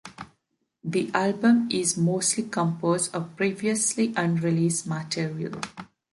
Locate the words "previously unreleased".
3.35-4.87